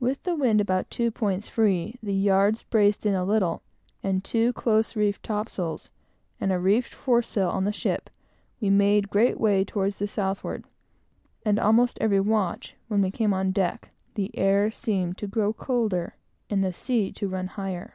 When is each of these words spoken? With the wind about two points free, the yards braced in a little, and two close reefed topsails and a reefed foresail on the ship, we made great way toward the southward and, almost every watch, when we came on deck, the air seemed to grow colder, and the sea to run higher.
With 0.00 0.24
the 0.24 0.34
wind 0.34 0.60
about 0.60 0.90
two 0.90 1.12
points 1.12 1.48
free, 1.48 1.96
the 2.02 2.12
yards 2.12 2.64
braced 2.64 3.06
in 3.06 3.14
a 3.14 3.24
little, 3.24 3.62
and 4.02 4.24
two 4.24 4.52
close 4.52 4.96
reefed 4.96 5.22
topsails 5.22 5.90
and 6.40 6.50
a 6.50 6.58
reefed 6.58 6.92
foresail 6.92 7.50
on 7.50 7.62
the 7.62 7.70
ship, 7.70 8.10
we 8.60 8.68
made 8.68 9.10
great 9.10 9.38
way 9.38 9.64
toward 9.64 9.92
the 9.92 10.08
southward 10.08 10.64
and, 11.44 11.60
almost 11.60 11.98
every 12.00 12.18
watch, 12.18 12.74
when 12.88 13.00
we 13.00 13.12
came 13.12 13.32
on 13.32 13.52
deck, 13.52 13.90
the 14.16 14.36
air 14.36 14.72
seemed 14.72 15.16
to 15.18 15.28
grow 15.28 15.52
colder, 15.52 16.16
and 16.50 16.64
the 16.64 16.72
sea 16.72 17.12
to 17.12 17.28
run 17.28 17.46
higher. 17.46 17.94